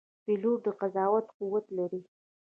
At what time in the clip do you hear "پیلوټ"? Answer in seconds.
0.23-0.59